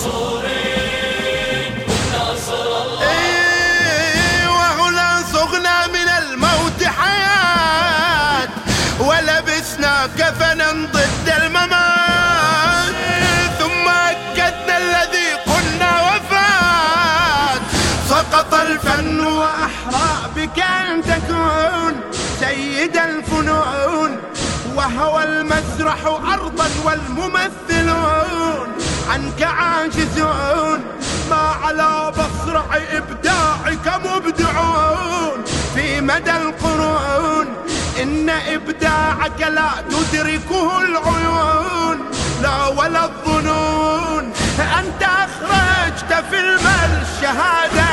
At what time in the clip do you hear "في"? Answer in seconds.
35.74-36.00